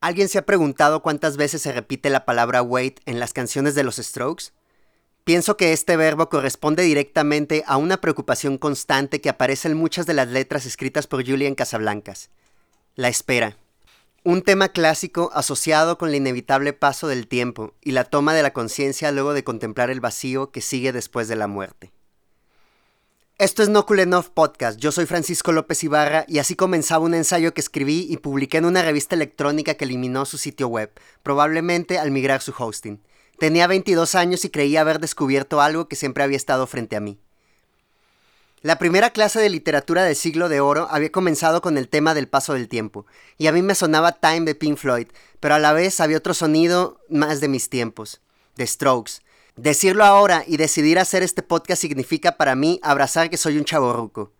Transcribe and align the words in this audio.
¿Alguien 0.00 0.28
se 0.28 0.38
ha 0.38 0.46
preguntado 0.46 1.02
cuántas 1.02 1.36
veces 1.36 1.60
se 1.62 1.72
repite 1.72 2.08
la 2.08 2.24
palabra 2.24 2.62
wait 2.62 3.00
en 3.04 3.18
las 3.18 3.32
canciones 3.32 3.74
de 3.74 3.82
los 3.82 3.96
Strokes? 3.96 4.52
Pienso 5.24 5.56
que 5.56 5.72
este 5.72 5.96
verbo 5.96 6.28
corresponde 6.28 6.84
directamente 6.84 7.64
a 7.66 7.76
una 7.78 8.00
preocupación 8.00 8.58
constante 8.58 9.20
que 9.20 9.28
aparece 9.28 9.66
en 9.66 9.76
muchas 9.76 10.06
de 10.06 10.14
las 10.14 10.28
letras 10.28 10.66
escritas 10.66 11.08
por 11.08 11.26
Julian 11.26 11.56
Casablancas. 11.56 12.30
La 12.94 13.08
espera. 13.08 13.56
Un 14.22 14.42
tema 14.42 14.68
clásico 14.68 15.32
asociado 15.34 15.98
con 15.98 16.10
el 16.10 16.14
inevitable 16.14 16.72
paso 16.72 17.08
del 17.08 17.26
tiempo 17.26 17.74
y 17.82 17.90
la 17.90 18.04
toma 18.04 18.34
de 18.34 18.42
la 18.44 18.52
conciencia 18.52 19.10
luego 19.10 19.34
de 19.34 19.42
contemplar 19.42 19.90
el 19.90 20.00
vacío 20.00 20.52
que 20.52 20.60
sigue 20.60 20.92
después 20.92 21.26
de 21.26 21.36
la 21.36 21.48
muerte. 21.48 21.90
Esto 23.38 23.62
es 23.62 23.68
No 23.68 23.86
Cool 23.86 24.00
Enough 24.00 24.30
Podcast. 24.34 24.80
Yo 24.80 24.90
soy 24.90 25.06
Francisco 25.06 25.52
López 25.52 25.84
Ibarra 25.84 26.24
y 26.26 26.40
así 26.40 26.56
comenzaba 26.56 27.04
un 27.04 27.14
ensayo 27.14 27.54
que 27.54 27.60
escribí 27.60 28.04
y 28.10 28.16
publiqué 28.16 28.58
en 28.58 28.64
una 28.64 28.82
revista 28.82 29.14
electrónica 29.14 29.74
que 29.74 29.84
eliminó 29.84 30.24
su 30.24 30.38
sitio 30.38 30.66
web, 30.66 30.90
probablemente 31.22 32.00
al 32.00 32.10
migrar 32.10 32.42
su 32.42 32.52
hosting. 32.58 33.00
Tenía 33.38 33.68
22 33.68 34.16
años 34.16 34.44
y 34.44 34.50
creía 34.50 34.80
haber 34.80 34.98
descubierto 34.98 35.60
algo 35.60 35.86
que 35.86 35.94
siempre 35.94 36.24
había 36.24 36.36
estado 36.36 36.66
frente 36.66 36.96
a 36.96 37.00
mí. 37.00 37.20
La 38.60 38.76
primera 38.76 39.10
clase 39.10 39.38
de 39.38 39.50
literatura 39.50 40.02
del 40.02 40.16
siglo 40.16 40.48
de 40.48 40.58
oro 40.58 40.88
había 40.90 41.12
comenzado 41.12 41.62
con 41.62 41.78
el 41.78 41.88
tema 41.88 42.14
del 42.14 42.26
paso 42.26 42.54
del 42.54 42.66
tiempo, 42.66 43.06
y 43.36 43.46
a 43.46 43.52
mí 43.52 43.62
me 43.62 43.76
sonaba 43.76 44.18
Time 44.18 44.46
de 44.46 44.56
Pink 44.56 44.78
Floyd, 44.78 45.06
pero 45.38 45.54
a 45.54 45.60
la 45.60 45.72
vez 45.72 46.00
había 46.00 46.16
otro 46.16 46.34
sonido 46.34 47.00
más 47.08 47.40
de 47.40 47.46
mis 47.46 47.70
tiempos, 47.70 48.20
The 48.56 48.66
Strokes, 48.66 49.20
Decirlo 49.58 50.04
ahora 50.04 50.44
y 50.46 50.56
decidir 50.56 51.00
hacer 51.00 51.24
este 51.24 51.42
podcast 51.42 51.80
significa 51.82 52.36
para 52.36 52.54
mí 52.54 52.78
abrazar 52.80 53.28
que 53.28 53.36
soy 53.36 53.58
un 53.58 53.64
chaborruco. 53.64 54.32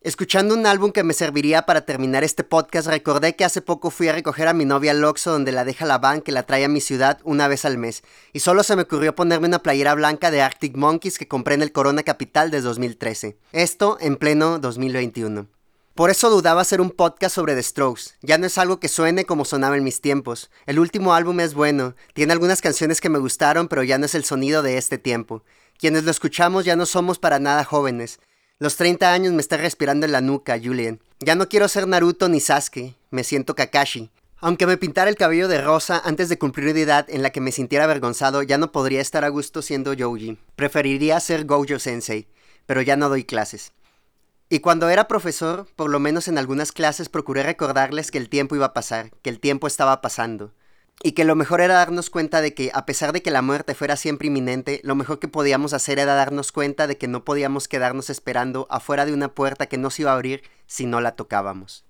Escuchando 0.00 0.54
un 0.54 0.64
álbum 0.64 0.92
que 0.92 1.04
me 1.04 1.12
serviría 1.12 1.66
para 1.66 1.84
terminar 1.84 2.24
este 2.24 2.42
podcast, 2.42 2.88
recordé 2.88 3.36
que 3.36 3.44
hace 3.44 3.60
poco 3.60 3.90
fui 3.90 4.08
a 4.08 4.14
recoger 4.14 4.48
a 4.48 4.54
mi 4.54 4.64
novia 4.64 4.92
al 4.92 5.02
donde 5.02 5.52
la 5.52 5.66
deja 5.66 5.84
la 5.84 5.98
van 5.98 6.22
que 6.22 6.32
la 6.32 6.44
trae 6.44 6.64
a 6.64 6.68
mi 6.68 6.80
ciudad 6.80 7.18
una 7.22 7.48
vez 7.48 7.66
al 7.66 7.76
mes, 7.76 8.02
y 8.32 8.40
solo 8.40 8.62
se 8.62 8.76
me 8.76 8.82
ocurrió 8.82 9.14
ponerme 9.14 9.46
una 9.46 9.62
playera 9.62 9.92
blanca 9.92 10.30
de 10.30 10.40
Arctic 10.40 10.74
Monkeys 10.74 11.18
que 11.18 11.28
compré 11.28 11.54
en 11.54 11.60
el 11.60 11.72
Corona 11.72 12.02
Capital 12.02 12.50
de 12.50 12.62
2013. 12.62 13.36
Esto 13.52 13.98
en 14.00 14.16
pleno 14.16 14.58
2021. 14.58 15.55
Por 15.96 16.10
eso 16.10 16.28
dudaba 16.28 16.60
hacer 16.60 16.82
un 16.82 16.90
podcast 16.90 17.34
sobre 17.34 17.54
The 17.54 17.62
Strokes. 17.62 18.16
Ya 18.20 18.36
no 18.36 18.44
es 18.44 18.58
algo 18.58 18.78
que 18.78 18.88
suene 18.88 19.24
como 19.24 19.46
sonaba 19.46 19.78
en 19.78 19.82
mis 19.82 20.02
tiempos. 20.02 20.50
El 20.66 20.78
último 20.78 21.14
álbum 21.14 21.40
es 21.40 21.54
bueno, 21.54 21.94
tiene 22.12 22.34
algunas 22.34 22.60
canciones 22.60 23.00
que 23.00 23.08
me 23.08 23.18
gustaron, 23.18 23.66
pero 23.66 23.82
ya 23.82 23.96
no 23.96 24.04
es 24.04 24.14
el 24.14 24.22
sonido 24.22 24.62
de 24.62 24.76
este 24.76 24.98
tiempo. 24.98 25.42
Quienes 25.78 26.04
lo 26.04 26.10
escuchamos 26.10 26.66
ya 26.66 26.76
no 26.76 26.84
somos 26.84 27.18
para 27.18 27.38
nada 27.38 27.64
jóvenes. 27.64 28.20
Los 28.58 28.76
30 28.76 29.10
años 29.10 29.32
me 29.32 29.40
está 29.40 29.56
respirando 29.56 30.04
en 30.04 30.12
la 30.12 30.20
nuca, 30.20 30.60
Julian. 30.62 31.00
Ya 31.20 31.34
no 31.34 31.48
quiero 31.48 31.66
ser 31.66 31.88
Naruto 31.88 32.28
ni 32.28 32.40
Sasuke, 32.40 32.94
me 33.10 33.24
siento 33.24 33.54
Kakashi. 33.54 34.10
Aunque 34.40 34.66
me 34.66 34.76
pintara 34.76 35.08
el 35.08 35.16
cabello 35.16 35.48
de 35.48 35.62
rosa 35.62 36.02
antes 36.04 36.28
de 36.28 36.36
cumplir 36.36 36.68
una 36.68 36.78
edad 36.78 37.06
en 37.08 37.22
la 37.22 37.30
que 37.30 37.40
me 37.40 37.52
sintiera 37.52 37.84
avergonzado, 37.84 38.42
ya 38.42 38.58
no 38.58 38.70
podría 38.70 39.00
estar 39.00 39.24
a 39.24 39.30
gusto 39.30 39.62
siendo 39.62 39.94
Yoji. 39.94 40.36
Preferiría 40.56 41.18
ser 41.20 41.46
Gojo 41.46 41.78
Sensei, 41.78 42.28
pero 42.66 42.82
ya 42.82 42.96
no 42.96 43.08
doy 43.08 43.24
clases. 43.24 43.72
Y 44.48 44.60
cuando 44.60 44.88
era 44.88 45.08
profesor, 45.08 45.66
por 45.74 45.90
lo 45.90 45.98
menos 45.98 46.28
en 46.28 46.38
algunas 46.38 46.70
clases, 46.70 47.08
procuré 47.08 47.42
recordarles 47.42 48.12
que 48.12 48.18
el 48.18 48.28
tiempo 48.28 48.54
iba 48.54 48.66
a 48.66 48.74
pasar, 48.74 49.10
que 49.22 49.30
el 49.30 49.40
tiempo 49.40 49.66
estaba 49.66 50.00
pasando. 50.00 50.54
Y 51.02 51.12
que 51.12 51.24
lo 51.24 51.34
mejor 51.34 51.60
era 51.60 51.74
darnos 51.74 52.10
cuenta 52.10 52.40
de 52.40 52.54
que, 52.54 52.70
a 52.72 52.86
pesar 52.86 53.12
de 53.12 53.22
que 53.22 53.32
la 53.32 53.42
muerte 53.42 53.74
fuera 53.74 53.96
siempre 53.96 54.28
inminente, 54.28 54.80
lo 54.84 54.94
mejor 54.94 55.18
que 55.18 55.26
podíamos 55.26 55.72
hacer 55.72 55.98
era 55.98 56.14
darnos 56.14 56.52
cuenta 56.52 56.86
de 56.86 56.96
que 56.96 57.08
no 57.08 57.24
podíamos 57.24 57.66
quedarnos 57.66 58.08
esperando 58.08 58.68
afuera 58.70 59.04
de 59.04 59.12
una 59.12 59.34
puerta 59.34 59.66
que 59.66 59.78
no 59.78 59.90
se 59.90 60.02
iba 60.02 60.12
a 60.12 60.14
abrir 60.14 60.42
si 60.66 60.86
no 60.86 61.00
la 61.00 61.16
tocábamos. 61.16 61.84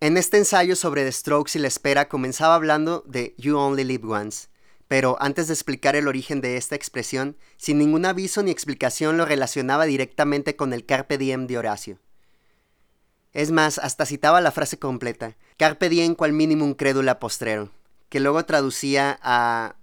En 0.00 0.16
este 0.16 0.36
ensayo 0.36 0.76
sobre 0.76 1.04
The 1.04 1.12
Strokes 1.12 1.56
y 1.56 1.62
la 1.62 1.68
espera 1.68 2.08
comenzaba 2.08 2.56
hablando 2.56 3.04
de 3.06 3.34
You 3.38 3.56
Only 3.56 3.84
Live 3.84 4.08
Once, 4.08 4.48
pero 4.90 5.16
antes 5.20 5.46
de 5.46 5.54
explicar 5.54 5.94
el 5.94 6.08
origen 6.08 6.40
de 6.40 6.56
esta 6.56 6.74
expresión, 6.74 7.36
sin 7.56 7.78
ningún 7.78 8.04
aviso 8.04 8.42
ni 8.42 8.50
explicación 8.50 9.16
lo 9.16 9.24
relacionaba 9.24 9.84
directamente 9.84 10.56
con 10.56 10.72
el 10.72 10.84
Carpe 10.84 11.16
Diem 11.16 11.46
de 11.46 11.58
Horacio. 11.58 12.00
Es 13.32 13.52
más, 13.52 13.78
hasta 13.78 14.04
citaba 14.04 14.40
la 14.40 14.50
frase 14.50 14.80
completa, 14.80 15.36
Carpe 15.58 15.90
Diem 15.90 16.16
cual 16.16 16.32
minimum 16.32 16.74
credula 16.74 17.20
postrero, 17.20 17.70
que 18.08 18.18
luego 18.18 18.44
traducía 18.44 19.16
a 19.22 19.76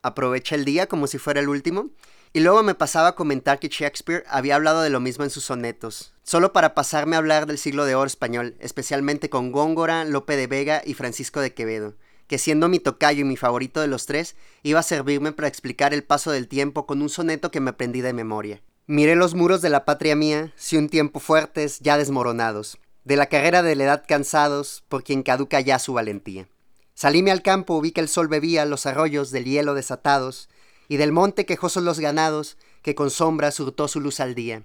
aprovecha 0.00 0.54
el 0.54 0.64
día 0.64 0.86
como 0.86 1.06
si 1.06 1.18
fuera 1.18 1.40
el 1.40 1.50
último, 1.50 1.90
y 2.32 2.40
luego 2.40 2.62
me 2.62 2.74
pasaba 2.74 3.08
a 3.08 3.14
comentar 3.14 3.58
que 3.58 3.68
Shakespeare 3.68 4.24
había 4.26 4.54
hablado 4.54 4.80
de 4.80 4.88
lo 4.88 5.00
mismo 5.00 5.24
en 5.24 5.30
sus 5.30 5.44
sonetos, 5.44 6.14
solo 6.22 6.54
para 6.54 6.72
pasarme 6.72 7.16
a 7.16 7.18
hablar 7.18 7.44
del 7.44 7.58
siglo 7.58 7.84
de 7.84 7.94
oro 7.94 8.06
español, 8.06 8.56
especialmente 8.60 9.28
con 9.28 9.52
Góngora, 9.52 10.06
Lope 10.06 10.34
de 10.34 10.46
Vega 10.46 10.80
y 10.82 10.94
Francisco 10.94 11.40
de 11.40 11.52
Quevedo 11.52 11.92
que 12.26 12.38
siendo 12.38 12.68
mi 12.68 12.78
tocayo 12.78 13.22
y 13.22 13.24
mi 13.24 13.36
favorito 13.36 13.80
de 13.80 13.86
los 13.86 14.06
tres, 14.06 14.36
iba 14.62 14.80
a 14.80 14.84
servirme 14.84 15.32
para 15.32 15.48
explicar 15.48 15.94
el 15.94 16.04
paso 16.04 16.30
del 16.30 16.48
tiempo 16.48 16.86
con 16.86 17.02
un 17.02 17.08
soneto 17.08 17.50
que 17.50 17.60
me 17.60 17.70
aprendí 17.70 18.00
de 18.00 18.12
memoria. 18.12 18.62
Miré 18.86 19.16
los 19.16 19.34
muros 19.34 19.62
de 19.62 19.70
la 19.70 19.84
patria 19.84 20.14
mía, 20.14 20.52
si 20.56 20.76
un 20.76 20.88
tiempo 20.88 21.20
fuertes, 21.20 21.80
ya 21.80 21.98
desmoronados, 21.98 22.78
de 23.04 23.16
la 23.16 23.26
carrera 23.26 23.62
de 23.62 23.74
la 23.76 23.84
edad 23.84 24.04
cansados, 24.06 24.84
por 24.88 25.02
quien 25.02 25.22
caduca 25.22 25.60
ya 25.60 25.78
su 25.78 25.92
valentía. 25.92 26.48
Salíme 26.94 27.30
al 27.30 27.42
campo, 27.42 27.80
vi 27.80 27.92
que 27.92 28.00
el 28.00 28.08
sol 28.08 28.28
bebía 28.28 28.64
los 28.64 28.86
arroyos 28.86 29.30
del 29.30 29.44
hielo 29.44 29.74
desatados, 29.74 30.48
y 30.88 30.96
del 30.96 31.12
monte 31.12 31.46
quejosos 31.46 31.82
los 31.82 32.00
ganados, 32.00 32.56
que 32.82 32.94
con 32.94 33.10
sombra 33.10 33.50
surtó 33.50 33.88
su 33.88 34.00
luz 34.00 34.20
al 34.20 34.34
día. 34.34 34.62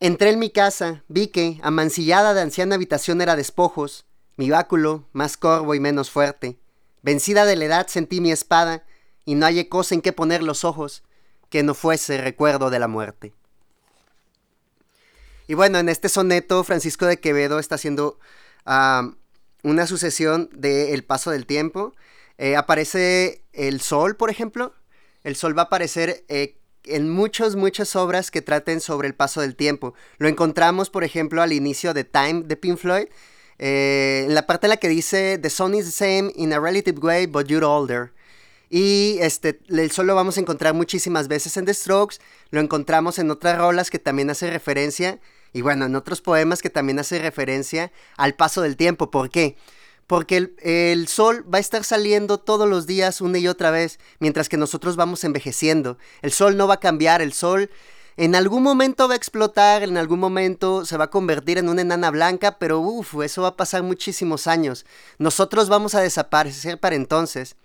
Entré 0.00 0.30
en 0.30 0.38
mi 0.38 0.50
casa, 0.50 1.04
vi 1.08 1.28
que, 1.28 1.60
amancillada 1.62 2.34
de 2.34 2.40
anciana 2.40 2.76
habitación 2.76 3.20
era 3.20 3.36
despojos, 3.36 4.06
mi 4.36 4.50
báculo, 4.50 5.08
más 5.12 5.36
corvo 5.36 5.74
y 5.74 5.80
menos 5.80 6.10
fuerte, 6.10 6.58
Vencida 7.04 7.44
de 7.44 7.54
la 7.54 7.66
edad 7.66 7.86
sentí 7.86 8.22
mi 8.22 8.32
espada, 8.32 8.82
y 9.26 9.34
no 9.34 9.44
hallé 9.44 9.68
cosa 9.68 9.94
en 9.94 10.00
que 10.00 10.14
poner 10.14 10.42
los 10.42 10.64
ojos 10.64 11.02
que 11.50 11.62
no 11.62 11.74
fuese 11.74 12.18
recuerdo 12.18 12.70
de 12.70 12.78
la 12.78 12.88
muerte. 12.88 13.34
Y 15.46 15.52
bueno, 15.52 15.78
en 15.78 15.90
este 15.90 16.08
soneto 16.08 16.64
Francisco 16.64 17.04
de 17.04 17.20
Quevedo 17.20 17.58
está 17.58 17.74
haciendo 17.74 18.18
una 18.64 19.86
sucesión 19.86 20.48
del 20.54 21.04
paso 21.04 21.30
del 21.30 21.44
tiempo. 21.44 21.94
Eh, 22.38 22.56
aparece 22.56 23.44
el 23.52 23.82
sol, 23.82 24.16
por 24.16 24.30
ejemplo. 24.30 24.74
El 25.24 25.36
sol 25.36 25.56
va 25.56 25.62
a 25.62 25.66
aparecer 25.66 26.24
eh, 26.28 26.56
en 26.84 27.10
muchas, 27.10 27.54
muchas 27.54 27.96
obras 27.96 28.30
que 28.30 28.40
traten 28.40 28.80
sobre 28.80 29.08
el 29.08 29.14
paso 29.14 29.42
del 29.42 29.56
tiempo. 29.56 29.92
Lo 30.16 30.28
encontramos, 30.28 30.88
por 30.88 31.04
ejemplo, 31.04 31.42
al 31.42 31.52
inicio 31.52 31.92
de 31.92 32.04
Time 32.04 32.44
de 32.44 32.56
Pink 32.56 32.78
Floyd, 32.78 33.08
eh, 33.58 34.26
la 34.28 34.46
parte 34.46 34.66
en 34.66 34.70
la 34.70 34.76
que 34.76 34.88
dice 34.88 35.38
The 35.38 35.50
sun 35.50 35.74
is 35.74 35.86
the 35.86 35.92
same 35.92 36.32
in 36.36 36.52
a 36.52 36.60
relative 36.60 36.98
way, 37.00 37.26
but 37.26 37.46
you're 37.46 37.64
older. 37.64 38.12
Y 38.70 39.18
este, 39.20 39.60
el 39.68 39.90
sol 39.90 40.06
lo 40.06 40.14
vamos 40.14 40.36
a 40.36 40.40
encontrar 40.40 40.74
muchísimas 40.74 41.28
veces 41.28 41.56
en 41.56 41.64
The 41.64 41.74
Strokes, 41.74 42.16
lo 42.50 42.60
encontramos 42.60 43.18
en 43.18 43.30
otras 43.30 43.58
rolas 43.58 43.90
que 43.90 43.98
también 43.98 44.30
hace 44.30 44.50
referencia, 44.50 45.20
y 45.52 45.62
bueno, 45.62 45.84
en 45.84 45.94
otros 45.94 46.20
poemas 46.20 46.60
que 46.60 46.70
también 46.70 46.98
hace 46.98 47.20
referencia 47.20 47.92
al 48.16 48.34
paso 48.34 48.62
del 48.62 48.76
tiempo. 48.76 49.10
¿Por 49.10 49.30
qué? 49.30 49.56
Porque 50.06 50.36
el, 50.36 50.56
el, 50.60 51.06
sol 51.08 51.44
va 51.52 51.58
a 51.58 51.60
estar 51.60 51.84
saliendo 51.84 52.38
todos 52.38 52.68
los 52.68 52.86
días 52.86 53.20
una 53.20 53.38
y 53.38 53.46
otra 53.46 53.70
vez, 53.70 54.00
mientras 54.18 54.48
que 54.48 54.56
nosotros 54.56 54.96
vamos 54.96 55.22
envejeciendo. 55.22 55.96
El 56.20 56.32
sol 56.32 56.56
no 56.56 56.66
va 56.66 56.74
a 56.74 56.80
cambiar, 56.80 57.22
el 57.22 57.32
sol 57.32 57.70
en 58.16 58.34
algún 58.34 58.62
momento 58.62 59.08
va 59.08 59.14
a 59.14 59.16
explotar, 59.16 59.82
en 59.82 59.96
algún 59.96 60.20
momento 60.20 60.84
se 60.86 60.96
va 60.96 61.04
a 61.04 61.10
convertir 61.10 61.58
en 61.58 61.68
una 61.68 61.82
enana 61.82 62.10
blanca, 62.10 62.58
pero 62.58 62.78
uff, 62.78 63.16
eso 63.22 63.42
va 63.42 63.48
a 63.48 63.56
pasar 63.56 63.82
muchísimos 63.82 64.46
años. 64.46 64.86
Nosotros 65.18 65.68
vamos 65.68 65.94
a 65.94 66.00
desaparecer 66.00 66.78
para 66.78 66.94
entonces. 66.94 67.56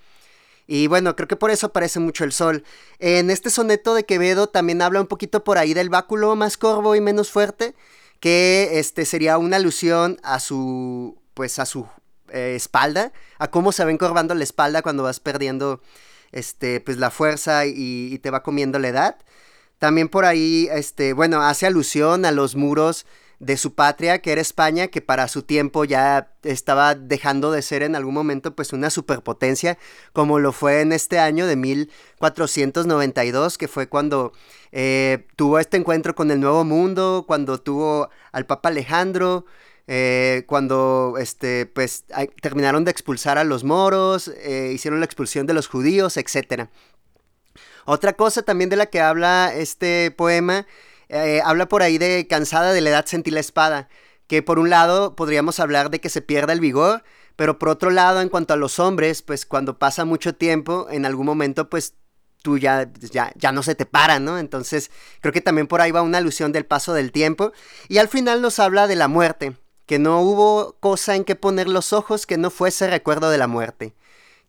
Y 0.65 0.87
bueno, 0.87 1.15
creo 1.15 1.27
que 1.27 1.35
por 1.35 1.51
eso 1.51 1.67
aparece 1.67 1.99
mucho 1.99 2.23
el 2.23 2.31
sol. 2.31 2.63
En 2.99 3.29
este 3.29 3.49
soneto 3.49 3.93
de 3.93 4.05
Quevedo 4.05 4.47
también 4.47 4.81
habla 4.81 5.01
un 5.01 5.07
poquito 5.07 5.43
por 5.43 5.57
ahí 5.57 5.73
del 5.73 5.89
báculo 5.89 6.35
más 6.35 6.57
corvo 6.57 6.95
y 6.95 7.01
menos 7.01 7.31
fuerte, 7.31 7.75
que 8.19 8.79
este 8.79 9.05
sería 9.05 9.37
una 9.37 9.57
alusión 9.57 10.19
a 10.23 10.39
su 10.39 11.17
pues 11.33 11.57
a 11.57 11.65
su 11.65 11.87
eh, 12.29 12.53
espalda, 12.55 13.13
a 13.39 13.49
cómo 13.49 13.71
se 13.71 13.85
va 13.85 13.91
encorvando 13.91 14.35
la 14.35 14.43
espalda 14.43 14.81
cuando 14.81 15.03
vas 15.03 15.19
perdiendo 15.19 15.81
este 16.31 16.81
pues 16.81 16.97
la 16.97 17.11
fuerza 17.11 17.65
y 17.65 18.19
te 18.19 18.29
va 18.29 18.43
comiendo 18.43 18.77
la 18.79 18.89
edad. 18.89 19.17
También 19.79 20.09
por 20.09 20.25
ahí, 20.25 20.67
este, 20.71 21.13
bueno, 21.13 21.41
hace 21.41 21.65
alusión 21.65 22.25
a 22.25 22.31
los 22.31 22.55
muros 22.55 23.05
de 23.39 23.55
su 23.55 23.73
patria, 23.73 24.21
que 24.21 24.33
era 24.33 24.41
España, 24.41 24.89
que 24.89 25.01
para 25.01 25.29
su 25.29 25.43
tiempo 25.43 25.85
ya 25.85 26.33
estaba 26.43 26.93
dejando 26.95 27.51
de 27.51 27.61
ser 27.61 27.83
en 27.83 27.95
algún 27.95 28.13
momento 28.13 28.53
pues 28.53 28.73
una 28.73 28.89
superpotencia, 28.89 29.77
como 30.11 30.39
lo 30.39 30.51
fue 30.51 30.81
en 30.81 30.91
este 30.91 31.19
año 31.19 31.47
de 31.47 31.55
1492, 31.55 33.57
que 33.57 33.69
fue 33.69 33.87
cuando 33.87 34.33
eh, 34.73 35.25
tuvo 35.37 35.59
este 35.59 35.77
encuentro 35.77 36.15
con 36.15 36.31
el 36.31 36.41
Nuevo 36.41 36.65
Mundo, 36.65 37.23
cuando 37.27 37.61
tuvo 37.61 38.09
al 38.33 38.45
Papa 38.45 38.67
Alejandro, 38.69 39.45
eh, 39.87 40.43
cuando 40.45 41.15
este, 41.17 41.65
pues, 41.65 42.03
terminaron 42.41 42.83
de 42.83 42.91
expulsar 42.91 43.37
a 43.37 43.45
los 43.45 43.63
moros, 43.63 44.27
eh, 44.27 44.71
hicieron 44.73 44.99
la 44.99 45.05
expulsión 45.05 45.47
de 45.47 45.53
los 45.53 45.67
judíos, 45.67 46.17
etcétera. 46.17 46.69
Otra 47.85 48.13
cosa 48.13 48.41
también 48.43 48.69
de 48.69 48.75
la 48.75 48.87
que 48.87 49.01
habla 49.01 49.53
este 49.53 50.11
poema, 50.11 50.65
eh, 51.09 51.41
habla 51.43 51.67
por 51.67 51.81
ahí 51.81 51.97
de 51.97 52.27
cansada 52.27 52.71
de 52.71 52.81
la 52.81 52.91
edad 52.91 53.05
sentí 53.05 53.31
la 53.31 53.39
espada, 53.39 53.89
que 54.27 54.43
por 54.43 54.59
un 54.59 54.69
lado 54.69 55.15
podríamos 55.15 55.59
hablar 55.59 55.89
de 55.89 55.99
que 55.99 56.09
se 56.09 56.21
pierda 56.21 56.53
el 56.53 56.59
vigor, 56.59 57.03
Pero 57.39 57.57
por 57.57 57.69
otro 57.69 57.89
lado, 57.89 58.19
en 58.21 58.27
cuanto 58.27 58.53
a 58.53 58.57
los 58.57 58.79
hombres, 58.79 59.21
pues 59.21 59.45
cuando 59.45 59.79
pasa 59.79 60.03
mucho 60.03 60.35
tiempo, 60.35 60.87
en 60.91 61.05
algún 61.05 61.25
momento, 61.25 61.69
pues 61.69 61.93
tú 62.41 62.57
ya, 62.57 62.91
ya, 62.99 63.31
ya 63.37 63.53
no 63.53 63.63
se 63.63 63.75
te 63.75 63.85
para, 63.85 64.19
¿no? 64.19 64.37
Entonces, 64.39 64.91
creo 65.21 65.31
que 65.31 65.39
también 65.39 65.67
por 65.67 65.79
ahí 65.79 65.91
va 65.91 66.01
una 66.01 66.17
alusión 66.17 66.51
del 66.51 66.65
paso 66.65 66.93
del 66.93 67.13
tiempo. 67.13 67.53
Y 67.87 67.99
al 67.99 68.09
final 68.09 68.41
nos 68.41 68.59
habla 68.59 68.87
de 68.87 68.97
la 68.97 69.07
muerte, 69.07 69.55
que 69.85 69.99
no 69.99 70.19
hubo 70.19 70.77
cosa 70.81 71.15
en 71.15 71.23
que 71.23 71.37
poner 71.37 71.69
los 71.69 71.93
ojos 71.93 72.25
que 72.25 72.37
no 72.37 72.49
fuese 72.49 72.89
recuerdo 72.89 73.29
de 73.29 73.37
la 73.37 73.47
muerte. 73.47 73.95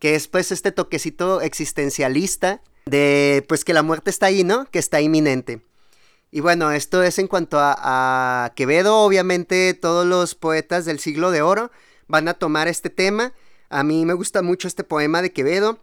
Que 0.00 0.16
es 0.16 0.26
pues 0.26 0.50
este 0.50 0.72
toquecito 0.72 1.42
existencialista 1.42 2.60
de 2.90 3.44
pues 3.48 3.64
que 3.64 3.72
la 3.72 3.82
muerte 3.82 4.10
está 4.10 4.26
ahí, 4.26 4.44
¿no? 4.44 4.66
Que 4.70 4.78
está 4.78 5.00
inminente. 5.00 5.62
Y 6.32 6.40
bueno, 6.40 6.70
esto 6.70 7.02
es 7.02 7.18
en 7.18 7.26
cuanto 7.26 7.58
a, 7.60 8.52
Quevedo, 8.54 8.98
obviamente 8.98 9.74
todos 9.74 10.06
los 10.06 10.34
poetas 10.34 10.84
del 10.84 11.00
siglo 11.00 11.30
de 11.30 11.42
oro 11.42 11.70
van 12.08 12.28
a 12.28 12.34
tomar 12.34 12.68
este 12.68 12.90
tema. 12.90 13.32
A 13.68 13.82
mí 13.82 14.04
me 14.04 14.14
gusta 14.14 14.42
mucho 14.42 14.68
este 14.68 14.84
poema 14.84 15.22
de 15.22 15.32
Quevedo. 15.32 15.78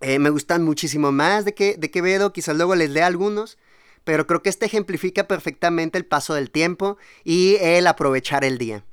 Eh, 0.00 0.18
me 0.18 0.30
gustan 0.30 0.62
muchísimo 0.62 1.10
más 1.10 1.44
de, 1.44 1.54
que, 1.54 1.76
de 1.76 1.90
Quevedo, 1.90 2.32
quizás 2.32 2.56
luego 2.56 2.74
les 2.74 2.90
lea 2.90 3.06
algunos, 3.06 3.56
pero 4.04 4.26
creo 4.26 4.42
que 4.42 4.50
este 4.50 4.66
ejemplifica 4.66 5.26
perfectamente 5.26 5.96
el 5.96 6.04
paso 6.04 6.34
del 6.34 6.50
tiempo 6.50 6.98
y 7.24 7.56
el 7.60 7.86
aprovechar 7.86 8.44
el 8.44 8.58
día. 8.58 8.84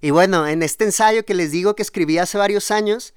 Y 0.00 0.10
bueno, 0.10 0.46
en 0.46 0.62
este 0.62 0.84
ensayo 0.84 1.24
que 1.24 1.34
les 1.34 1.50
digo 1.50 1.74
que 1.74 1.82
escribí 1.82 2.18
hace 2.18 2.36
varios 2.36 2.70
años, 2.70 3.14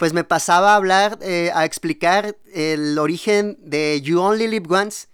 pues 0.00 0.14
me 0.14 0.24
pasaba 0.24 0.72
a 0.72 0.76
hablar, 0.76 1.18
eh, 1.20 1.50
a 1.54 1.66
explicar 1.66 2.34
el 2.54 2.98
origen 2.98 3.58
de 3.60 4.00
You 4.00 4.18
Only 4.18 4.48
Live 4.48 4.74
Once, 4.74 5.08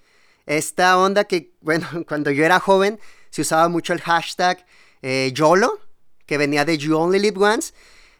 esta 0.46 0.96
onda 0.96 1.24
que, 1.24 1.50
bueno, 1.60 1.88
cuando 2.06 2.30
yo 2.30 2.44
era 2.44 2.60
joven 2.60 3.00
se 3.30 3.42
usaba 3.42 3.68
mucho 3.68 3.92
el 3.92 4.00
hashtag 4.00 4.64
eh, 5.02 5.32
YOLO, 5.34 5.80
que 6.24 6.38
venía 6.38 6.64
de 6.64 6.78
You 6.78 6.96
Only 6.96 7.18
Live 7.18 7.36
Once. 7.36 7.74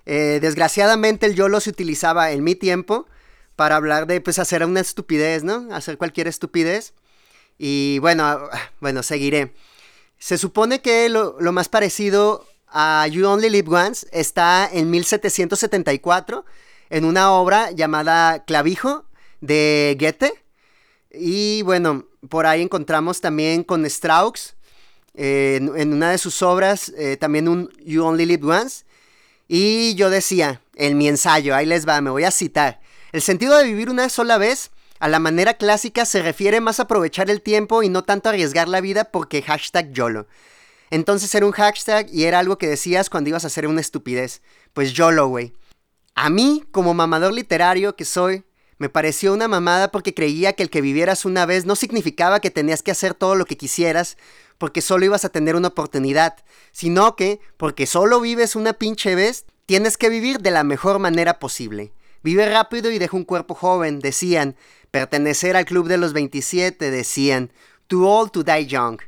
Eh, 0.07 0.41
desgraciadamente 0.43 1.27
el 1.27 1.37
YOLO 1.37 1.61
se 1.61 1.71
utilizaba 1.71 2.33
en 2.33 2.43
mi 2.43 2.57
tiempo 2.57 3.07
para 3.55 3.77
hablar 3.77 4.09
de, 4.09 4.21
pues, 4.21 4.41
hacer 4.41 4.65
una 4.65 4.81
estupidez, 4.81 5.45
¿no? 5.45 5.69
Hacer 5.73 5.97
cualquier 5.99 6.27
estupidez. 6.27 6.95
Y 7.59 8.01
bueno, 8.01 8.41
bueno, 8.81 9.05
seguiré. 9.05 9.55
Se 10.19 10.37
supone 10.37 10.83
que 10.83 11.09
lo 11.09 11.53
más 11.53 11.69
parecido 11.69 12.45
a 12.69 13.07
You 13.09 13.27
Only 13.27 13.51
Live 13.51 13.75
Once 13.75 14.07
está 14.13 14.69
en 14.73 14.91
1774 14.91 16.45
en 16.91 17.05
una 17.05 17.33
obra 17.33 17.71
llamada 17.71 18.45
Clavijo 18.45 19.05
de 19.41 19.97
Goethe. 19.99 20.33
Y 21.11 21.63
bueno, 21.63 22.07
por 22.29 22.47
ahí 22.47 22.63
encontramos 22.63 23.21
también 23.21 23.65
con 23.65 23.85
Strauss, 23.87 24.55
eh, 25.15 25.57
en, 25.77 25.93
una 25.93 26.11
de 26.11 26.19
sus 26.19 26.43
obras, 26.43 26.93
eh, 26.97 27.17
también 27.17 27.49
un 27.49 27.71
You 27.85 28.05
Only 28.05 28.27
Live 28.27 28.47
Once. 28.47 28.85
Y 29.49 29.95
yo 29.95 30.11
decía, 30.11 30.61
en 30.75 30.99
mi 30.99 31.09
ensayo, 31.09 31.55
ahí 31.55 31.67
les 31.67 31.89
va, 31.89 32.01
me 32.01 32.11
voy 32.11 32.25
a 32.25 32.31
citar. 32.31 32.81
El 33.13 33.23
sentido 33.23 33.57
de 33.57 33.65
vivir 33.65 33.89
una 33.89 34.09
sola 34.09 34.39
vez, 34.39 34.71
a 34.99 35.09
la 35.09 35.19
manera 35.19 35.55
clásica, 35.55 36.05
se 36.05 36.23
refiere 36.23 36.61
más 36.61 36.81
a 36.81 36.85
aprovechar 36.85 37.31
el 37.31 37.41
tiempo 37.41 37.83
y 37.83 37.89
no 37.89 38.03
tanto 38.03 38.29
a 38.29 38.33
arriesgar 38.33 38.69
la 38.69 38.81
vida 38.81 39.05
porque 39.05 39.43
hashtag 39.43 39.93
YOLO. 39.93 40.27
Entonces 40.91 41.35
era 41.35 41.47
un 41.47 41.53
hashtag 41.53 42.09
y 42.13 42.25
era 42.25 42.39
algo 42.39 42.59
que 42.59 42.69
decías 42.69 43.11
cuando 43.11 43.31
ibas 43.31 43.45
a 43.45 43.49
hacer 43.49 43.67
una 43.67 43.81
estupidez. 43.81 44.43
Pues 44.73 44.93
YOLO, 44.93 45.29
güey. 45.29 45.53
A 46.15 46.31
mí, 46.31 46.65
como 46.71 46.95
mamador 46.95 47.33
literario 47.33 47.97
que 47.97 48.05
soy, 48.05 48.45
me 48.79 48.89
pareció 48.89 49.33
una 49.33 49.49
mamada 49.49 49.91
porque 49.91 50.15
creía 50.15 50.53
que 50.53 50.63
el 50.63 50.71
que 50.71 50.81
vivieras 50.81 51.25
una 51.25 51.47
vez 51.47 51.67
no 51.67 51.77
significaba 51.77 52.41
que 52.41 52.51
tenías 52.51 52.83
que 52.83 52.91
hacer 52.91 53.15
todo 53.15 53.35
lo 53.35 53.47
que 53.47 53.57
quisieras 53.57 54.17
porque 54.59 54.81
solo 54.81 55.05
ibas 55.05 55.25
a 55.25 55.29
tener 55.29 55.57
una 55.57 55.69
oportunidad, 55.69 56.37
sino 56.73 57.17
que, 57.17 57.41
porque 57.57 57.87
solo 57.87 58.21
vives 58.21 58.57
una 58.57 58.73
pinche 58.73 59.15
vez, 59.15 59.45
tienes 59.67 59.97
que 59.97 60.09
vivir 60.09 60.41
de 60.41 60.51
la 60.51 60.65
mejor 60.65 60.99
manera 60.99 61.39
posible. 61.39 61.93
Vive 62.23 62.49
rápido 62.49 62.91
y 62.91 62.99
deja 62.99 63.17
un 63.17 63.25
cuerpo 63.25 63.55
joven, 63.55 64.01
decían. 64.01 64.57
Pertenecer 64.91 65.57
al 65.57 65.67
club 65.67 65.89
de 65.89 65.99
los 65.99 66.13
27, 66.13 66.91
decían. 66.91 67.53
Too 67.87 68.07
old 68.07 68.33
to 68.33 68.43
die 68.43 68.67
young. 68.67 68.99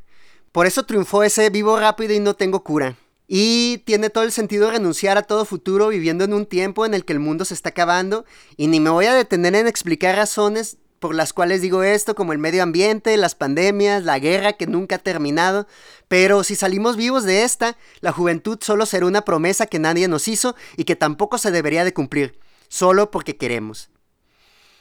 Por 0.53 0.67
eso 0.67 0.85
triunfó 0.85 1.23
ese 1.23 1.50
vivo 1.50 1.79
rápido 1.79 2.15
y 2.15 2.21
no 2.21 2.35
tengo 2.35 2.65
cura. 2.65 2.97
Y 3.27 3.79
tiene 3.85 4.09
todo 4.09 4.25
el 4.25 4.33
sentido 4.33 4.71
renunciar 4.71 5.19
a 5.19 5.23
todo 5.23 5.45
futuro 5.45 5.89
viviendo 5.89 6.25
en 6.25 6.33
un 6.33 6.47
tiempo 6.47 6.87
en 6.87 6.95
el 6.95 7.05
que 7.05 7.12
el 7.12 7.21
mundo 7.21 7.45
se 7.45 7.55
está 7.55 7.69
acabando. 7.69 8.25
Y 8.56 8.69
ni 8.69 8.81
me 8.81 8.91
voy 8.91 9.05
a 9.05 9.15
detener 9.15 9.55
en 9.55 9.67
explicar 9.67 10.17
razones 10.17 10.79
por 10.99 11.15
las 11.15 11.33
cuales 11.33 11.62
digo 11.62 11.83
esto, 11.83 12.15
como 12.15 12.33
el 12.33 12.39
medio 12.39 12.62
ambiente, 12.62 13.17
las 13.17 13.35
pandemias, 13.35 14.03
la 14.03 14.19
guerra 14.19 14.55
que 14.55 14.67
nunca 14.67 14.97
ha 14.97 14.99
terminado. 14.99 15.67
Pero 16.09 16.43
si 16.43 16.56
salimos 16.56 16.97
vivos 16.97 17.25
de 17.25 17.44
esta, 17.44 17.77
la 18.01 18.12
juventud 18.12 18.59
solo 18.61 18.87
será 18.87 19.06
una 19.06 19.23
promesa 19.23 19.67
que 19.67 19.79
nadie 19.79 20.09
nos 20.09 20.27
hizo 20.27 20.56
y 20.77 20.85
que 20.85 20.97
tampoco 20.97 21.39
se 21.39 21.51
debería 21.51 21.85
de 21.85 21.94
cumplir, 21.94 22.39
solo 22.69 23.11
porque 23.11 23.37
queremos. 23.37 23.91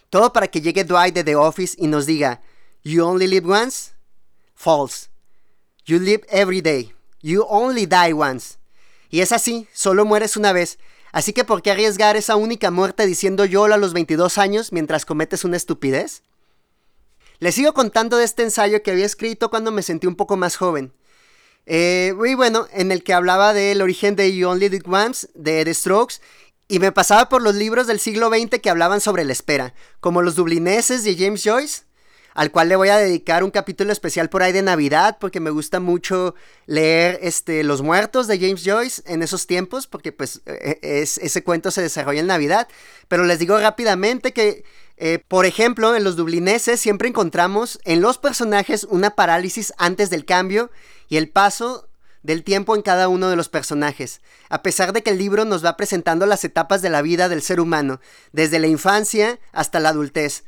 Todo 0.09 0.31
para 0.33 0.47
que 0.47 0.61
llegue 0.61 0.85
Dwight 0.85 1.13
de 1.13 1.23
The 1.23 1.35
Office 1.35 1.75
y 1.77 1.87
nos 1.87 2.05
diga, 2.05 2.41
You 2.83 3.05
only 3.05 3.27
live 3.27 3.51
once? 3.51 3.91
False. 4.55 5.09
You 5.87 5.99
live 5.99 6.25
every 6.27 6.61
day. 6.61 6.93
You 7.21 7.45
only 7.47 7.85
die 7.85 8.11
once. 8.11 8.57
Y 9.09 9.21
es 9.21 9.31
así, 9.31 9.69
solo 9.73 10.03
mueres 10.03 10.35
una 10.35 10.51
vez. 10.51 10.79
Así 11.13 11.31
que 11.31 11.45
¿por 11.45 11.61
qué 11.61 11.71
arriesgar 11.71 12.17
esa 12.17 12.35
única 12.35 12.71
muerte 12.71 13.05
diciendo 13.05 13.45
YOLO 13.45 13.73
a 13.73 13.77
los 13.77 13.93
22 13.93 14.37
años 14.37 14.73
mientras 14.73 15.05
cometes 15.05 15.45
una 15.45 15.55
estupidez? 15.55 16.23
Les 17.39 17.55
sigo 17.55 17.73
contando 17.73 18.17
de 18.17 18.25
este 18.25 18.43
ensayo 18.43 18.83
que 18.83 18.91
había 18.91 19.05
escrito 19.05 19.49
cuando 19.49 19.71
me 19.71 19.81
sentí 19.81 20.07
un 20.07 20.17
poco 20.17 20.35
más 20.35 20.57
joven. 20.57 20.91
Eh, 21.65 22.13
y 22.25 22.33
bueno, 22.33 22.67
en 22.73 22.91
el 22.91 23.01
que 23.01 23.13
hablaba 23.13 23.53
del 23.53 23.81
origen 23.81 24.17
de 24.17 24.35
You 24.35 24.49
Only 24.49 24.67
Live 24.67 24.89
Once, 24.89 25.29
de 25.35 25.63
The 25.63 25.73
Strokes, 25.73 26.15
y 26.67 26.79
me 26.79 26.91
pasaba 26.91 27.29
por 27.29 27.41
los 27.41 27.55
libros 27.55 27.87
del 27.87 28.01
siglo 28.01 28.27
XX 28.27 28.59
que 28.59 28.69
hablaban 28.69 28.99
sobre 28.99 29.23
la 29.23 29.31
espera, 29.31 29.73
como 30.01 30.21
los 30.21 30.35
dublineses 30.35 31.05
de 31.05 31.15
James 31.15 31.43
Joyce, 31.45 31.86
al 32.37 32.51
cual 32.51 32.69
le 32.69 32.75
voy 32.75 32.89
a 32.89 32.97
dedicar 32.97 33.43
un 33.43 33.49
capítulo 33.49 33.91
especial 33.91 34.29
por 34.29 34.43
ahí 34.43 34.51
de 34.51 34.61
Navidad, 34.61 35.17
porque 35.19 35.39
me 35.39 35.49
gusta 35.49 35.79
mucho 35.79 36.35
leer 36.67 37.17
este, 37.23 37.63
Los 37.63 37.81
Muertos 37.81 38.27
de 38.27 38.37
James 38.37 38.61
Joyce 38.63 39.01
en 39.07 39.23
esos 39.23 39.47
tiempos, 39.47 39.87
porque 39.87 40.11
pues 40.11 40.41
e, 40.45 40.77
e, 40.83 41.01
es, 41.01 41.17
ese 41.17 41.43
cuento 41.43 41.71
se 41.71 41.81
desarrolla 41.81 42.19
en 42.19 42.27
Navidad. 42.27 42.67
Pero 43.07 43.23
les 43.23 43.39
digo 43.39 43.59
rápidamente 43.59 44.33
que, 44.33 44.63
eh, 44.97 45.17
por 45.27 45.47
ejemplo, 45.47 45.95
en 45.95 46.03
los 46.03 46.15
dublineses 46.15 46.79
siempre 46.79 47.09
encontramos 47.09 47.79
en 47.85 48.01
los 48.01 48.19
personajes 48.19 48.83
una 48.83 49.15
parálisis 49.15 49.73
antes 49.79 50.11
del 50.11 50.23
cambio 50.23 50.69
y 51.09 51.17
el 51.17 51.29
paso 51.29 51.89
del 52.21 52.43
tiempo 52.43 52.75
en 52.75 52.83
cada 52.83 53.07
uno 53.07 53.31
de 53.31 53.35
los 53.35 53.49
personajes, 53.49 54.21
a 54.49 54.61
pesar 54.61 54.93
de 54.93 55.01
que 55.01 55.09
el 55.09 55.17
libro 55.17 55.43
nos 55.45 55.65
va 55.65 55.75
presentando 55.75 56.27
las 56.27 56.43
etapas 56.43 56.83
de 56.83 56.91
la 56.91 57.01
vida 57.01 57.29
del 57.29 57.41
ser 57.41 57.59
humano, 57.59 57.99
desde 58.31 58.59
la 58.59 58.67
infancia 58.67 59.39
hasta 59.53 59.79
la 59.79 59.89
adultez. 59.89 60.43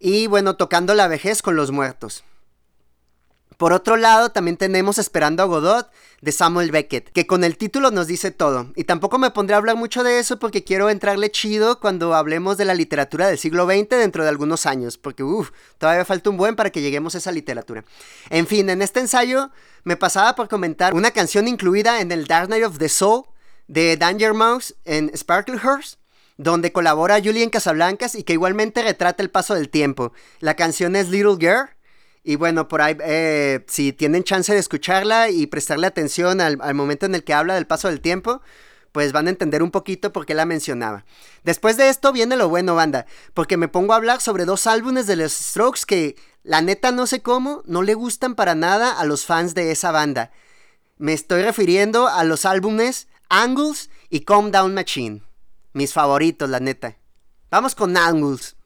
Y 0.00 0.26
bueno, 0.26 0.56
tocando 0.56 0.94
la 0.94 1.08
vejez 1.08 1.42
con 1.42 1.54
los 1.54 1.70
muertos. 1.70 2.24
Por 3.58 3.74
otro 3.74 3.98
lado, 3.98 4.30
también 4.30 4.56
tenemos 4.56 4.96
Esperando 4.96 5.42
a 5.42 5.46
Godot 5.46 5.90
de 6.22 6.32
Samuel 6.32 6.70
Beckett, 6.70 7.12
que 7.12 7.26
con 7.26 7.44
el 7.44 7.58
título 7.58 7.90
nos 7.90 8.06
dice 8.06 8.30
todo. 8.30 8.72
Y 8.74 8.84
tampoco 8.84 9.18
me 9.18 9.30
pondré 9.32 9.52
a 9.54 9.58
hablar 9.58 9.76
mucho 9.76 10.02
de 10.02 10.18
eso 10.18 10.38
porque 10.38 10.64
quiero 10.64 10.88
entrarle 10.88 11.30
chido 11.30 11.78
cuando 11.78 12.14
hablemos 12.14 12.56
de 12.56 12.64
la 12.64 12.72
literatura 12.72 13.28
del 13.28 13.36
siglo 13.36 13.66
XX 13.66 13.90
dentro 13.90 14.22
de 14.22 14.30
algunos 14.30 14.64
años, 14.64 14.96
porque 14.96 15.22
uff, 15.22 15.50
todavía 15.76 16.06
falta 16.06 16.30
un 16.30 16.38
buen 16.38 16.56
para 16.56 16.70
que 16.70 16.80
lleguemos 16.80 17.14
a 17.14 17.18
esa 17.18 17.32
literatura. 17.32 17.84
En 18.30 18.46
fin, 18.46 18.70
en 18.70 18.80
este 18.80 19.00
ensayo 19.00 19.50
me 19.84 19.98
pasaba 19.98 20.34
por 20.34 20.48
comentar 20.48 20.94
una 20.94 21.10
canción 21.10 21.46
incluida 21.46 22.00
en 22.00 22.12
el 22.12 22.26
Dark 22.26 22.48
Night 22.48 22.64
of 22.64 22.78
the 22.78 22.88
Soul 22.88 23.24
de 23.68 23.98
Danger 23.98 24.32
Mouse 24.32 24.74
en 24.86 25.14
Sparklehurst 25.14 25.99
donde 26.40 26.72
colabora 26.72 27.20
Julian 27.22 27.50
Casablancas 27.50 28.14
y 28.14 28.22
que 28.22 28.32
igualmente 28.32 28.82
retrata 28.82 29.22
el 29.22 29.28
paso 29.28 29.54
del 29.54 29.68
tiempo. 29.68 30.14
La 30.38 30.56
canción 30.56 30.96
es 30.96 31.10
Little 31.10 31.36
Girl. 31.38 31.68
Y 32.24 32.36
bueno, 32.36 32.66
por 32.66 32.80
ahí, 32.80 32.96
eh, 33.02 33.62
si 33.68 33.92
tienen 33.92 34.24
chance 34.24 34.50
de 34.50 34.58
escucharla 34.58 35.28
y 35.28 35.46
prestarle 35.46 35.86
atención 35.86 36.40
al, 36.40 36.56
momento 36.74 37.04
en 37.04 37.14
el 37.14 37.24
que 37.24 37.34
habla 37.34 37.54
del 37.56 37.66
paso 37.66 37.88
del 37.88 38.00
tiempo, 38.00 38.40
pues 38.90 39.12
van 39.12 39.26
a 39.26 39.30
entender 39.30 39.62
un 39.62 39.70
poquito 39.70 40.14
por 40.14 40.24
qué 40.24 40.32
la 40.32 40.46
mencionaba. 40.46 41.04
Después 41.44 41.76
de 41.76 41.90
esto 41.90 42.10
viene 42.10 42.36
lo 42.36 42.48
bueno, 42.48 42.74
banda, 42.74 43.04
porque 43.34 43.58
me 43.58 43.68
pongo 43.68 43.92
a 43.92 43.96
hablar 43.96 44.22
sobre 44.22 44.46
dos 44.46 44.66
álbumes 44.66 45.06
de 45.06 45.16
los 45.16 45.32
Strokes 45.32 45.82
que, 45.86 46.16
la 46.42 46.62
neta, 46.62 46.90
no 46.90 47.06
sé 47.06 47.20
cómo, 47.20 47.62
no 47.66 47.82
le 47.82 47.92
gustan 47.92 48.34
para 48.34 48.54
nada 48.54 48.98
a 48.98 49.04
los 49.04 49.26
fans 49.26 49.54
de 49.54 49.72
esa 49.72 49.90
banda. 49.90 50.30
Me 50.96 51.12
estoy 51.12 51.42
refiriendo 51.42 52.08
a 52.08 52.24
los 52.24 52.46
álbumes 52.46 53.08
Angles 53.28 53.90
y 54.08 54.20
Calm 54.20 54.50
Down 54.50 54.72
Machine. 54.72 55.22
Mis 55.72 55.92
favoritos, 55.92 56.50
la 56.50 56.60
neta. 56.60 56.96
Vamos 57.50 57.74
con 57.74 57.96
Angles. 57.96 58.56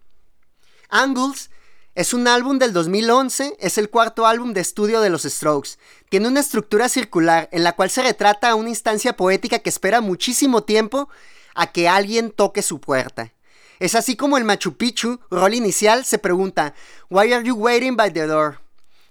Angles 0.88 1.50
es 1.94 2.12
un 2.12 2.26
álbum 2.26 2.58
del 2.58 2.73
2011, 2.73 3.56
es 3.61 3.78
el 3.78 3.90
cuarto 3.90 4.26
álbum 4.26 4.52
de 4.52 4.61
estudio 4.61 5.00
de 5.00 5.11
los 5.11 5.23
Strokes. 5.23 5.78
Tiene 6.08 6.28
una 6.28 6.40
estructura 6.40 6.88
circular 6.88 7.49
en 7.52 7.62
la 7.62 7.75
cual 7.75 7.90
se 7.90 8.02
retrata 8.02 8.54
una 8.54 8.70
instancia 8.70 9.16
poética 9.16 9.61
que 9.61 9.68
espera 9.68 10.00
muchísimo 10.00 10.64
tiempo 10.64 11.08
a 11.54 11.70
que 11.73 11.88
alguien 11.88 12.30
toque 12.30 12.62
su 12.62 12.80
puerta. 12.80 13.32
Es 13.78 13.94
así 13.94 14.16
como 14.16 14.38
el 14.38 14.44
Machu 14.44 14.76
Picchu, 14.76 15.20
rol 15.30 15.54
inicial, 15.54 16.04
se 16.04 16.18
pregunta, 16.18 16.75
Why 17.11 17.32
are 17.32 17.44
you 17.44 17.54
waiting 17.54 17.96
by 17.96 18.12
the 18.12 18.26
door? 18.26 18.61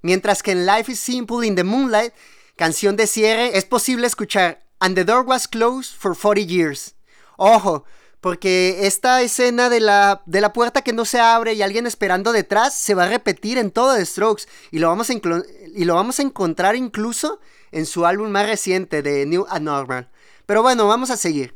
Mientras 0.01 0.41
que 0.43 0.51
en 0.51 0.65
Life 0.65 0.91
is 0.91 0.99
Simple 0.99 1.45
in 1.45 1.55
the 1.55 1.63
Moonlight, 1.63 2.13
canción 2.55 2.95
de 2.95 3.07
cierre, 3.07 3.57
es 3.57 3.65
posible 3.65 4.07
escuchar 4.07 4.63
And 4.79 4.95
the 4.95 5.05
door 5.05 5.23
was 5.23 5.47
closed 5.47 5.95
for 5.95 6.15
40 6.15 6.45
years. 6.45 6.92
Ojo, 7.37 7.85
porque 8.23 8.87
esta 8.87 9.21
escena 9.21 9.69
de 9.69 9.81
la, 9.81 10.21
de 10.25 10.39
la 10.39 10.53
puerta 10.53 10.81
que 10.81 10.93
no 10.93 11.03
se 11.03 11.19
abre 11.19 11.55
y 11.55 11.61
alguien 11.61 11.85
esperando 11.85 12.31
detrás 12.31 12.73
se 12.73 12.93
va 12.93 13.03
a 13.03 13.09
repetir 13.09 13.57
en 13.57 13.69
todo 13.69 13.95
The 13.95 14.05
Strokes 14.05 14.45
y 14.71 14.79
lo 14.79 14.87
vamos 14.87 15.09
a, 15.09 15.13
y 15.13 15.83
lo 15.83 15.95
vamos 15.95 16.19
a 16.19 16.21
encontrar 16.21 16.77
incluso 16.77 17.41
en 17.73 17.85
su 17.85 18.05
álbum 18.05 18.29
más 18.29 18.47
reciente 18.47 19.01
de 19.01 19.25
New 19.25 19.45
Abnormal. 19.49 20.09
Pero 20.45 20.61
bueno, 20.61 20.87
vamos 20.87 21.09
a 21.09 21.17
seguir. 21.17 21.53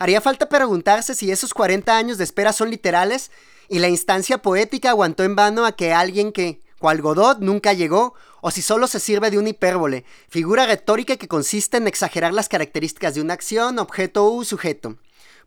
Haría 0.00 0.20
falta 0.20 0.48
preguntarse 0.48 1.14
si 1.14 1.30
esos 1.30 1.54
40 1.54 1.96
años 1.96 2.18
de 2.18 2.24
espera 2.24 2.52
son 2.52 2.70
literales 2.70 3.30
y 3.68 3.78
la 3.78 3.88
instancia 3.88 4.38
poética 4.38 4.90
aguantó 4.90 5.24
en 5.24 5.36
vano 5.36 5.64
a 5.64 5.72
que 5.72 5.92
alguien 5.92 6.32
que, 6.32 6.60
cual 6.80 7.00
Godot, 7.00 7.38
nunca 7.38 7.74
llegó, 7.74 8.14
o 8.40 8.50
si 8.50 8.62
solo 8.62 8.86
se 8.86 9.00
sirve 9.00 9.30
de 9.30 9.38
una 9.38 9.50
hipérbole, 9.50 10.04
figura 10.28 10.66
retórica 10.66 11.16
que 11.16 11.28
consiste 11.28 11.76
en 11.76 11.86
exagerar 11.86 12.32
las 12.32 12.48
características 12.48 13.14
de 13.14 13.20
una 13.20 13.34
acción, 13.34 13.78
objeto 13.78 14.30
u 14.30 14.44
sujeto. 14.44 14.96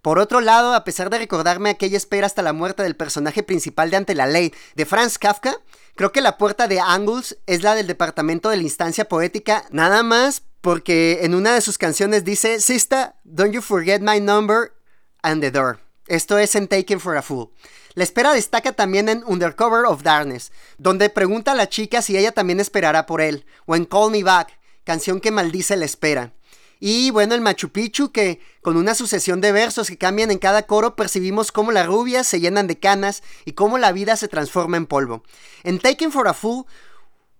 Por 0.01 0.17
otro 0.17 0.41
lado, 0.41 0.73
a 0.73 0.83
pesar 0.83 1.11
de 1.11 1.19
recordarme 1.19 1.69
aquella 1.69 1.97
espera 1.97 2.25
hasta 2.25 2.41
la 2.41 2.53
muerte 2.53 2.81
del 2.81 2.95
personaje 2.95 3.43
principal 3.43 3.91
de 3.91 3.97
Ante 3.97 4.15
la 4.15 4.25
Ley 4.25 4.51
de 4.75 4.87
Franz 4.87 5.19
Kafka, 5.19 5.55
creo 5.95 6.11
que 6.11 6.21
la 6.21 6.37
puerta 6.37 6.67
de 6.67 6.79
Angles 6.79 7.37
es 7.45 7.61
la 7.61 7.75
del 7.75 7.85
departamento 7.85 8.49
de 8.49 8.57
la 8.57 8.63
instancia 8.63 9.07
poética, 9.07 9.65
nada 9.69 10.01
más 10.01 10.41
porque 10.61 11.19
en 11.21 11.35
una 11.35 11.53
de 11.53 11.61
sus 11.61 11.77
canciones 11.77 12.23
dice, 12.23 12.61
Sista, 12.61 13.15
don't 13.23 13.53
you 13.53 13.61
forget 13.61 14.01
my 14.01 14.19
number 14.19 14.73
and 15.21 15.41
the 15.41 15.51
door. 15.51 15.79
Esto 16.07 16.39
es 16.39 16.55
en 16.55 16.67
Taken 16.67 16.99
for 16.99 17.15
a 17.15 17.21
Fool. 17.21 17.51
La 17.93 18.03
espera 18.03 18.33
destaca 18.33 18.71
también 18.71 19.07
en 19.07 19.23
Undercover 19.25 19.85
of 19.85 20.01
Darkness, 20.01 20.51
donde 20.77 21.09
pregunta 21.09 21.51
a 21.51 21.55
la 21.55 21.69
chica 21.69 22.01
si 22.01 22.17
ella 22.17 22.31
también 22.31 22.59
esperará 22.59 23.05
por 23.05 23.21
él, 23.21 23.45
o 23.65 23.75
en 23.75 23.85
Call 23.85 24.11
Me 24.11 24.23
Back, 24.23 24.57
canción 24.83 25.21
que 25.21 25.29
maldice 25.29 25.75
la 25.75 25.85
espera. 25.85 26.33
Y 26.83 27.11
bueno, 27.11 27.35
el 27.35 27.41
Machu 27.41 27.69
Picchu, 27.69 28.11
que 28.11 28.41
con 28.63 28.75
una 28.75 28.95
sucesión 28.95 29.39
de 29.39 29.51
versos 29.51 29.87
que 29.87 29.99
cambian 29.99 30.31
en 30.31 30.39
cada 30.39 30.63
coro, 30.63 30.95
percibimos 30.95 31.51
cómo 31.51 31.71
las 31.71 31.85
rubias 31.85 32.25
se 32.25 32.39
llenan 32.39 32.65
de 32.65 32.79
canas 32.79 33.21
y 33.45 33.51
cómo 33.51 33.77
la 33.77 33.91
vida 33.91 34.15
se 34.15 34.27
transforma 34.27 34.77
en 34.77 34.87
polvo. 34.87 35.21
En 35.63 35.77
Taken 35.77 36.11
for 36.11 36.27
a 36.27 36.33
Fool, 36.33 36.65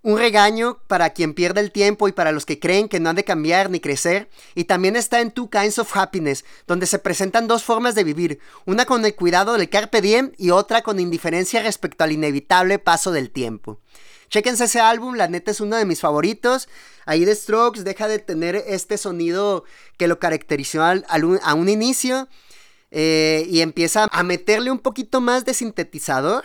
un 0.02 0.16
regaño 0.16 0.78
para 0.86 1.10
quien 1.10 1.34
pierde 1.34 1.60
el 1.60 1.72
tiempo 1.72 2.06
y 2.06 2.12
para 2.12 2.30
los 2.30 2.46
que 2.46 2.60
creen 2.60 2.88
que 2.88 3.00
no 3.00 3.10
han 3.10 3.16
de 3.16 3.24
cambiar 3.24 3.68
ni 3.68 3.80
crecer. 3.80 4.30
Y 4.54 4.64
también 4.64 4.94
está 4.94 5.20
en 5.20 5.32
Two 5.32 5.50
Kinds 5.50 5.80
of 5.80 5.96
Happiness, 5.96 6.44
donde 6.68 6.86
se 6.86 7.00
presentan 7.00 7.48
dos 7.48 7.64
formas 7.64 7.96
de 7.96 8.04
vivir, 8.04 8.38
una 8.64 8.84
con 8.84 9.04
el 9.04 9.16
cuidado 9.16 9.54
del 9.54 9.68
carpe 9.68 10.00
diem 10.00 10.30
y 10.38 10.50
otra 10.50 10.82
con 10.82 11.00
indiferencia 11.00 11.64
respecto 11.64 12.04
al 12.04 12.12
inevitable 12.12 12.78
paso 12.78 13.10
del 13.10 13.32
tiempo. 13.32 13.80
Chequense 14.32 14.64
ese 14.64 14.80
álbum, 14.80 15.14
la 15.14 15.28
neta 15.28 15.52
es 15.52 15.60
uno 15.60 15.76
de 15.76 15.84
mis 15.84 16.00
favoritos. 16.00 16.68
Ahí 17.06 17.24
The 17.24 17.34
Strokes 17.36 17.84
deja 17.84 18.08
de 18.08 18.18
tener 18.18 18.56
este 18.66 18.98
sonido 18.98 19.64
que 19.98 20.08
lo 20.08 20.18
caracterizó 20.18 20.82
al, 20.82 21.04
a 21.06 21.54
un 21.54 21.68
inicio 21.68 22.28
eh, 22.90 23.46
y 23.48 23.60
empieza 23.60 24.08
a 24.10 24.22
meterle 24.24 24.70
un 24.72 24.80
poquito 24.80 25.20
más 25.20 25.44
de 25.44 25.54
sintetizador 25.54 26.44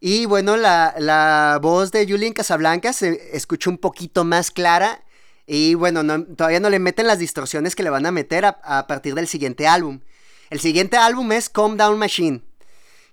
y 0.00 0.24
bueno, 0.24 0.56
la, 0.56 1.58
voz 1.62 1.92
de 1.92 2.08
Julian 2.08 2.32
Casablanca 2.32 2.94
se 2.94 3.36
escucha 3.36 3.68
un 3.68 3.76
poquito 3.76 4.24
más 4.24 4.50
clara. 4.50 5.04
Y 5.46 5.74
bueno, 5.74 6.02
todavía 6.36 6.60
no 6.60 6.70
le 6.70 6.78
meten 6.78 7.06
las 7.06 7.18
distorsiones 7.18 7.76
que 7.76 7.82
le 7.82 7.90
van 7.90 8.06
a 8.06 8.12
meter 8.12 8.46
a, 8.46 8.86
partir 8.86 9.14
del 9.14 9.28
siguiente 9.28 9.68
álbum. 9.68 10.00
El 10.48 10.60
siguiente 10.60 10.96
álbum 10.96 11.30
es 11.32 11.50
Calm 11.50 11.76
Down 11.76 11.98
Machine. 11.98 12.42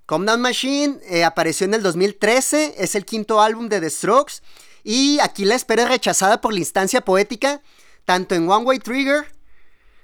Down 0.07 0.41
Machine 0.41 0.99
eh, 1.09 1.23
apareció 1.23 1.65
en 1.65 1.73
el 1.73 1.83
2013, 1.83 2.75
es 2.77 2.95
el 2.95 3.05
quinto 3.05 3.41
álbum 3.41 3.67
de 3.67 3.81
The 3.81 3.89
Strokes. 3.89 4.41
Y 4.83 5.19
aquí 5.19 5.43
la 5.43 5.55
espera 5.55 5.83
es 5.83 5.89
rechazada 5.89 6.39
por 6.39 6.53
la 6.53 6.59
instancia 6.59 7.01
poética, 7.01 7.61
tanto 8.05 8.35
en 8.35 8.49
One 8.49 8.63
Way 8.63 8.79
Trigger, 8.79 9.25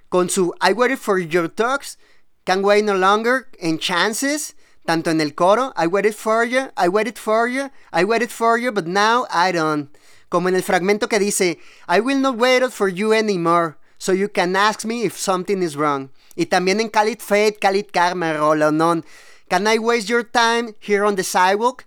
con 0.09 0.29
su 0.29 0.53
I 0.61 0.73
Waited 0.73 0.97
for 0.97 1.19
Your 1.19 1.47
Talks, 1.47 1.97
Can't 2.43 2.65
Wait 2.65 2.83
No 2.83 2.95
Longer, 2.95 3.47
en 3.59 3.79
Chances, 3.79 4.57
tanto 4.85 5.09
en 5.09 5.21
el 5.21 5.33
coro, 5.33 5.73
I 5.77 5.87
waited 5.87 6.13
for 6.13 6.43
you, 6.43 6.69
I 6.75 6.89
waited 6.89 7.17
for 7.17 7.47
you, 7.47 7.71
I 7.93 8.03
waited 8.03 8.29
for 8.29 8.59
you, 8.59 8.73
but 8.73 8.85
now 8.85 9.25
I 9.31 9.53
don't. 9.53 9.89
Como 10.27 10.49
en 10.49 10.55
el 10.55 10.63
fragmento 10.63 11.07
que 11.07 11.19
dice, 11.19 11.59
I 11.87 12.01
will 12.01 12.19
not 12.19 12.35
wait 12.35 12.69
for 12.73 12.89
you 12.89 13.13
anymore, 13.13 13.77
so 13.97 14.11
you 14.11 14.27
can 14.27 14.57
ask 14.57 14.83
me 14.83 15.05
if 15.05 15.17
something 15.17 15.63
is 15.63 15.77
wrong. 15.77 16.09
Y 16.35 16.47
también 16.47 16.81
en 16.81 16.89
Khalid 16.89 17.21
Fate, 17.21 17.57
Khalid 17.61 17.91
Karma, 17.93 18.33
Rolonon. 18.33 19.05
Can 19.49 19.67
I 19.67 19.77
waste 19.77 20.09
your 20.09 20.23
time 20.23 20.75
here 20.79 21.05
on 21.05 21.15
the 21.15 21.23
sidewalk? 21.23 21.85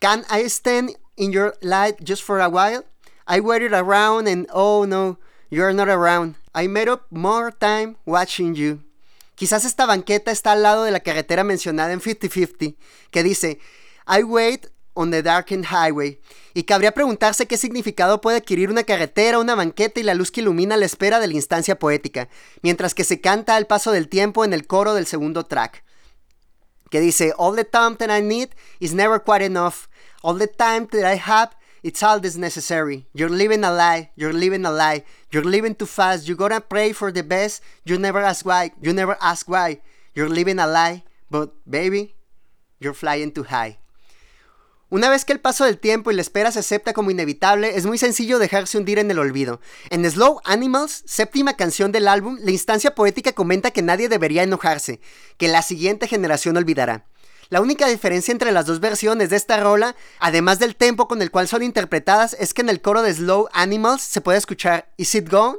Can 0.00 0.24
I 0.30 0.46
stand 0.48 0.96
in 1.16 1.32
your 1.32 1.54
light 1.62 2.02
just 2.02 2.22
for 2.22 2.40
a 2.40 2.48
while? 2.48 2.84
I 3.26 3.40
waited 3.40 3.72
around 3.72 4.28
and 4.28 4.46
oh 4.52 4.84
no, 4.84 5.18
you're 5.50 5.72
not 5.72 5.88
around. 5.88 6.36
I 6.54 6.66
made 6.66 6.88
up 6.88 7.06
more 7.10 7.52
time 7.52 7.96
watching 8.04 8.54
you. 8.54 8.80
Quizás 9.36 9.64
esta 9.64 9.86
banqueta 9.86 10.30
está 10.30 10.52
al 10.52 10.62
lado 10.62 10.84
de 10.84 10.90
la 10.90 11.00
carretera 11.00 11.44
mencionada 11.44 11.92
en 11.92 12.00
50-50, 12.00 12.76
que 13.10 13.22
dice, 13.22 13.58
I 14.06 14.22
wait 14.22 14.66
on 14.92 15.10
the 15.10 15.22
darkened 15.22 15.66
highway, 15.70 16.20
y 16.52 16.64
cabría 16.64 16.92
preguntarse 16.92 17.46
qué 17.46 17.56
significado 17.56 18.20
puede 18.20 18.36
adquirir 18.36 18.68
una 18.68 18.84
carretera, 18.84 19.38
una 19.38 19.54
banqueta 19.54 19.98
y 20.00 20.02
la 20.02 20.14
luz 20.14 20.30
que 20.30 20.42
ilumina 20.42 20.76
la 20.76 20.84
espera 20.84 21.20
de 21.20 21.28
la 21.28 21.34
instancia 21.34 21.78
poética, 21.78 22.28
mientras 22.62 22.92
que 22.92 23.04
se 23.04 23.20
canta 23.20 23.56
al 23.56 23.66
paso 23.66 23.92
del 23.92 24.08
tiempo 24.08 24.44
en 24.44 24.52
el 24.52 24.66
coro 24.66 24.92
del 24.92 25.06
segundo 25.06 25.46
track, 25.46 25.84
que 26.90 27.00
dice, 27.00 27.32
All 27.38 27.52
the 27.52 27.64
time 27.64 27.96
that 27.96 28.10
I 28.10 28.20
need 28.20 28.50
is 28.80 28.92
never 28.92 29.18
quite 29.18 29.42
enough, 29.42 29.88
all 30.22 30.34
the 30.34 30.46
time 30.46 30.88
that 30.92 31.04
I 31.04 31.16
have 31.16 31.54
It's 31.82 32.02
all 32.02 32.20
this 32.20 32.36
necessary. 32.36 33.06
You're 33.14 33.32
living 33.32 33.64
a 33.64 33.72
lie. 33.72 34.10
You're 34.14 34.34
living 34.34 34.66
a 34.66 34.70
lie. 34.70 35.04
You're 35.32 35.44
living 35.44 35.74
too 35.74 35.86
fast. 35.86 36.28
You 36.28 36.36
gotta 36.36 36.60
pray 36.60 36.92
for 36.92 37.10
the 37.10 37.22
best. 37.22 37.62
You 37.84 37.96
never 37.96 38.20
ask 38.20 38.44
why. 38.44 38.72
You 38.82 38.92
never 38.92 39.16
ask 39.20 39.48
why. 39.48 39.80
You're 40.14 40.28
living 40.28 40.58
a 40.58 40.66
lie. 40.66 41.04
But 41.30 41.52
baby, 41.68 42.14
you're 42.78 42.92
flying 42.92 43.32
too 43.32 43.44
high. 43.44 43.78
Una 44.90 45.08
vez 45.08 45.24
que 45.24 45.32
el 45.32 45.38
paso 45.38 45.64
del 45.64 45.78
tiempo 45.78 46.10
y 46.10 46.16
la 46.16 46.20
espera 46.20 46.50
se 46.50 46.58
acepta 46.58 46.92
como 46.92 47.12
inevitable, 47.12 47.76
es 47.76 47.86
muy 47.86 47.96
sencillo 47.96 48.40
dejarse 48.40 48.76
hundir 48.76 48.98
en 48.98 49.08
el 49.08 49.20
olvido. 49.20 49.60
En 49.88 50.08
Slow 50.10 50.40
Animals, 50.44 51.04
séptima 51.06 51.54
canción 51.54 51.92
del 51.92 52.08
álbum, 52.08 52.38
la 52.42 52.50
instancia 52.50 52.92
poética 52.96 53.32
comenta 53.32 53.70
que 53.70 53.82
nadie 53.82 54.08
debería 54.08 54.42
enojarse, 54.42 55.00
que 55.36 55.46
la 55.46 55.62
siguiente 55.62 56.08
generación 56.08 56.56
olvidará. 56.56 57.06
La 57.50 57.60
única 57.60 57.86
diferencia 57.86 58.32
entre 58.32 58.50
las 58.50 58.66
dos 58.66 58.80
versiones 58.80 59.30
de 59.30 59.36
esta 59.36 59.60
rola, 59.60 59.94
además 60.18 60.58
del 60.58 60.74
tempo 60.74 61.06
con 61.06 61.22
el 61.22 61.30
cual 61.30 61.46
son 61.46 61.62
interpretadas, 61.62 62.36
es 62.40 62.52
que 62.52 62.62
en 62.62 62.68
el 62.68 62.80
coro 62.80 63.02
de 63.02 63.14
Slow 63.14 63.48
Animals 63.52 64.02
se 64.02 64.20
puede 64.20 64.38
escuchar 64.38 64.90
Is 64.96 65.14
it 65.14 65.30
gone? 65.30 65.58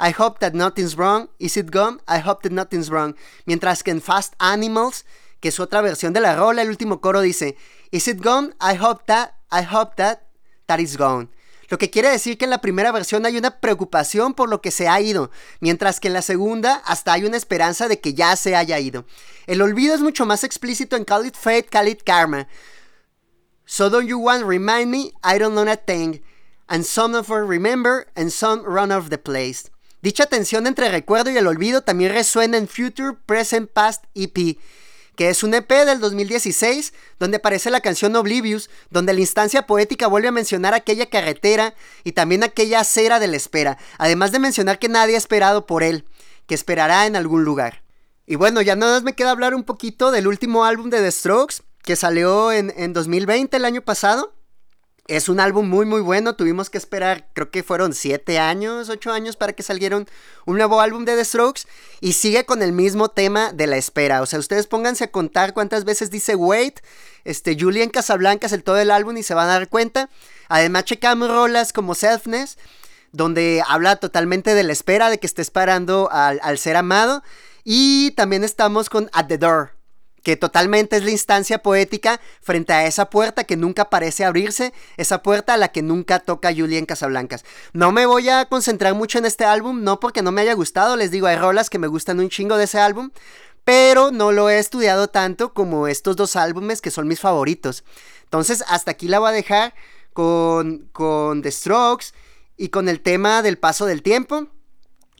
I 0.00 0.12
hope 0.18 0.40
that 0.40 0.52
nothing's 0.52 0.96
wrong. 0.96 1.28
Is 1.38 1.56
it 1.56 1.70
gone? 1.72 1.98
I 2.08 2.18
hope 2.18 2.42
that 2.42 2.52
nothing's 2.52 2.88
wrong. 2.88 3.14
Mientras 3.46 3.84
que 3.84 3.92
en 3.92 4.02
Fast 4.02 4.34
Animals, 4.38 5.04
que 5.38 5.50
es 5.50 5.60
otra 5.60 5.82
versión 5.82 6.12
de 6.12 6.20
la 6.20 6.34
rola, 6.34 6.62
el 6.62 6.70
último 6.70 7.00
coro 7.00 7.20
dice 7.20 7.56
Is 7.94 8.08
it 8.08 8.20
gone? 8.20 8.56
I 8.60 8.74
hope 8.74 9.06
that, 9.06 9.36
I 9.52 9.62
hope 9.62 9.94
that, 9.98 10.26
that 10.66 10.80
is 10.80 10.96
gone. 10.96 11.28
Lo 11.68 11.78
que 11.78 11.90
quiere 11.90 12.10
decir 12.10 12.36
que 12.36 12.44
en 12.44 12.50
la 12.50 12.60
primera 12.60 12.90
versión 12.90 13.24
hay 13.24 13.38
una 13.38 13.60
preocupación 13.60 14.34
por 14.34 14.48
lo 14.48 14.60
que 14.60 14.72
se 14.72 14.88
ha 14.88 15.00
ido, 15.00 15.30
mientras 15.60 16.00
que 16.00 16.08
en 16.08 16.14
la 16.14 16.22
segunda 16.22 16.82
hasta 16.86 17.12
hay 17.12 17.24
una 17.24 17.36
esperanza 17.36 17.86
de 17.86 18.00
que 18.00 18.12
ya 18.12 18.34
se 18.34 18.56
haya 18.56 18.80
ido. 18.80 19.04
El 19.46 19.62
olvido 19.62 19.94
es 19.94 20.00
mucho 20.00 20.26
más 20.26 20.42
explícito 20.42 20.96
en 20.96 21.04
Call 21.04 21.26
It 21.26 21.36
Fate, 21.36 21.68
Call 21.70 21.86
It 21.86 22.02
Karma. 22.04 22.48
So 23.64 23.88
don't 23.88 24.08
you 24.08 24.18
want 24.18 24.42
remind 24.42 24.90
me? 24.90 25.12
I 25.22 25.38
don't 25.38 25.54
know 25.54 25.70
a 25.70 25.76
thing. 25.76 26.20
And 26.68 26.84
some 26.84 27.16
of 27.16 27.30
us 27.30 27.48
remember 27.48 28.08
and 28.16 28.32
some 28.32 28.64
run 28.64 28.90
off 28.90 29.08
the 29.08 29.18
place. 29.18 29.70
Dicha 30.02 30.26
tensión 30.26 30.66
entre 30.66 30.88
recuerdo 30.88 31.30
y 31.30 31.36
el 31.36 31.46
olvido 31.46 31.82
también 31.82 32.12
resuena 32.12 32.56
en 32.56 32.66
Future, 32.66 33.12
Present, 33.24 33.70
Past 33.70 34.02
EP 34.16 34.58
que 35.16 35.28
es 35.28 35.42
un 35.42 35.54
EP 35.54 35.68
del 35.68 36.00
2016 36.00 36.92
donde 37.18 37.36
aparece 37.38 37.70
la 37.70 37.80
canción 37.80 38.16
Oblivious, 38.16 38.70
donde 38.90 39.12
la 39.12 39.20
instancia 39.20 39.66
poética 39.66 40.06
vuelve 40.06 40.28
a 40.28 40.32
mencionar 40.32 40.74
aquella 40.74 41.06
carretera 41.06 41.74
y 42.02 42.12
también 42.12 42.42
aquella 42.42 42.80
acera 42.80 43.20
de 43.20 43.28
la 43.28 43.36
espera, 43.36 43.78
además 43.98 44.32
de 44.32 44.38
mencionar 44.38 44.78
que 44.78 44.88
nadie 44.88 45.14
ha 45.14 45.18
esperado 45.18 45.66
por 45.66 45.82
él, 45.82 46.04
que 46.46 46.54
esperará 46.54 47.06
en 47.06 47.16
algún 47.16 47.44
lugar. 47.44 47.82
Y 48.26 48.36
bueno, 48.36 48.62
ya 48.62 48.76
nada 48.76 48.94
más 48.94 49.02
me 49.02 49.14
queda 49.14 49.30
hablar 49.30 49.54
un 49.54 49.64
poquito 49.64 50.10
del 50.10 50.26
último 50.26 50.64
álbum 50.64 50.90
de 50.90 51.00
The 51.00 51.12
Strokes, 51.12 51.56
que 51.82 51.96
salió 51.96 52.52
en, 52.52 52.72
en 52.76 52.92
2020, 52.92 53.56
el 53.56 53.64
año 53.66 53.82
pasado, 53.82 54.34
es 55.06 55.28
un 55.28 55.38
álbum 55.38 55.68
muy 55.68 55.84
muy 55.84 56.00
bueno, 56.00 56.34
tuvimos 56.34 56.70
que 56.70 56.78
esperar, 56.78 57.28
creo 57.34 57.50
que 57.50 57.62
fueron 57.62 57.92
7 57.92 58.38
años, 58.38 58.88
8 58.88 59.12
años 59.12 59.36
para 59.36 59.52
que 59.52 59.62
saliera 59.62 59.98
un, 59.98 60.06
nuevo 60.46 60.80
álbum 60.80 61.04
de 61.04 61.14
The 61.14 61.24
Strokes 61.24 61.62
y 62.00 62.14
sigue 62.14 62.46
con 62.46 62.62
el 62.62 62.72
mismo 62.72 63.10
tema 63.10 63.52
de 63.52 63.66
la 63.66 63.76
espera. 63.76 64.22
O 64.22 64.26
sea, 64.26 64.38
ustedes 64.38 64.66
pónganse 64.66 65.04
a 65.04 65.10
contar 65.10 65.52
cuántas 65.52 65.84
veces 65.84 66.10
dice 66.10 66.34
wait, 66.34 66.80
este, 67.24 67.56
Julian 67.58 67.90
Casablancas 67.90 68.52
el 68.52 68.64
todo 68.64 68.78
el 68.78 68.90
álbum 68.90 69.16
y 69.18 69.22
se 69.22 69.34
van 69.34 69.48
a 69.48 69.52
dar 69.52 69.68
cuenta. 69.68 70.08
Además 70.48 70.84
checamos 70.84 71.28
rolas 71.28 71.74
como 71.74 71.94
Selfness, 71.94 72.56
donde 73.12 73.62
habla 73.68 73.96
totalmente 73.96 74.54
de 74.54 74.62
la 74.62 74.72
espera, 74.72 75.10
de 75.10 75.18
que 75.18 75.26
esté 75.26 75.42
esperando 75.42 76.08
al, 76.10 76.40
al 76.42 76.58
ser 76.58 76.76
amado. 76.76 77.22
Y 77.62 78.12
también 78.12 78.42
estamos 78.42 78.88
con 78.88 79.10
At 79.12 79.26
the 79.26 79.38
Door, 79.38 79.73
que 80.24 80.36
totalmente 80.36 80.96
es 80.96 81.04
la 81.04 81.10
instancia 81.10 81.62
poética 81.62 82.20
frente 82.40 82.72
a 82.72 82.86
esa 82.86 83.10
puerta 83.10 83.44
que 83.44 83.56
nunca 83.56 83.90
parece 83.90 84.24
abrirse, 84.24 84.72
esa 84.96 85.22
puerta 85.22 85.54
a 85.54 85.56
la 85.56 85.68
que 85.68 85.82
nunca 85.82 86.18
toca 86.18 86.52
Julia 86.52 86.84
Casablancas. 86.86 87.44
No 87.72 87.92
me 87.92 88.06
voy 88.06 88.30
a 88.30 88.46
concentrar 88.46 88.94
mucho 88.94 89.18
en 89.18 89.26
este 89.26 89.44
álbum, 89.44 89.84
no 89.84 90.00
porque 90.00 90.22
no 90.22 90.32
me 90.32 90.40
haya 90.40 90.54
gustado, 90.54 90.96
les 90.96 91.10
digo, 91.10 91.28
hay 91.28 91.36
rolas 91.36 91.70
que 91.70 91.78
me 91.78 91.86
gustan 91.86 92.18
un 92.18 92.30
chingo 92.30 92.56
de 92.56 92.64
ese 92.64 92.80
álbum, 92.80 93.10
pero 93.64 94.10
no 94.10 94.32
lo 94.32 94.48
he 94.48 94.58
estudiado 94.58 95.08
tanto 95.08 95.52
como 95.52 95.86
estos 95.88 96.16
dos 96.16 96.36
álbumes 96.36 96.80
que 96.80 96.90
son 96.90 97.06
mis 97.06 97.20
favoritos. 97.20 97.84
Entonces, 98.24 98.64
hasta 98.66 98.92
aquí 98.92 99.08
la 99.08 99.18
voy 99.18 99.28
a 99.28 99.32
dejar 99.32 99.74
con, 100.14 100.88
con 100.92 101.42
The 101.42 101.52
Strokes 101.52 102.06
y 102.56 102.68
con 102.68 102.88
el 102.88 103.00
tema 103.00 103.42
del 103.42 103.58
paso 103.58 103.84
del 103.84 104.02
tiempo. 104.02 104.48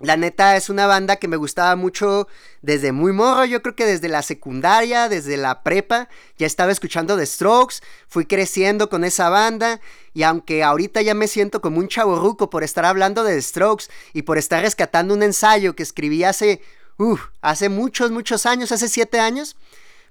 La 0.04 0.18
neta 0.18 0.54
es 0.56 0.68
una 0.68 0.87
banda 0.87 1.16
que 1.16 1.28
me 1.28 1.38
gustaba 1.38 1.76
mucho 1.76 2.28
desde 2.61 2.92
muy 2.92 3.12
morro, 3.12 3.46
yo 3.46 3.62
creo 3.62 3.75
que 3.75 3.87
desde 3.87 4.08
la 4.08 4.20
secundaria, 4.20 5.08
desde 5.08 5.38
la 5.38 5.62
prepa, 5.62 6.11
ya 6.37 6.46
estaba 6.46 6.73
escuchando 6.73 7.16
The 7.16 7.25
Strokes, 7.25 7.76
fui 8.06 8.26
creciendo 8.26 8.90
con 8.90 9.02
esa 9.02 9.30
banda 9.30 9.80
y 10.12 10.23
aunque 10.23 10.62
ahorita 10.62 11.00
ya 11.00 11.14
me 11.14 11.26
siento 11.26 11.62
como 11.62 11.78
un 11.78 11.88
chaborruco 11.88 12.50
por 12.50 12.64
estar 12.64 12.84
hablando 12.84 13.25
de 13.25 13.34
The 13.34 13.42
Strokes 13.42 13.87
y 14.12 14.23
por 14.23 14.37
estar 14.37 14.61
rescatando 14.61 15.14
un 15.14 15.23
ensayo 15.23 15.75
que 15.75 15.82
escribí 15.82 16.23
hace, 16.23 16.61
hace 17.40 17.70
muchos, 17.70 18.11
muchos 18.11 18.44
años, 18.44 18.73
hace 18.73 18.88
siete 18.88 19.20
años, 19.20 19.56